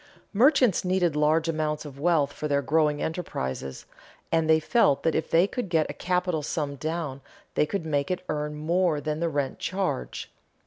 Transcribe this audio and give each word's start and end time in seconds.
Merchants 0.33 0.83
needed 0.83 1.15
large 1.15 1.47
amounts 1.47 1.85
of 1.85 1.99
wealth 1.99 2.33
for 2.33 2.47
their 2.47 2.63
growing 2.63 3.03
enterprises, 3.03 3.85
and 4.31 4.49
they 4.49 4.59
felt 4.59 5.03
that 5.03 5.13
if 5.13 5.29
they 5.29 5.45
could 5.45 5.69
get 5.69 5.87
a 5.91 5.93
capital 5.93 6.41
sum 6.41 6.75
down 6.75 7.21
they 7.53 7.67
could 7.67 7.85
make 7.85 8.09
it 8.09 8.25
earn 8.27 8.55
more 8.55 8.99
than 8.99 9.19
the 9.19 9.29
rent 9.29 9.59
charge. 9.59 10.31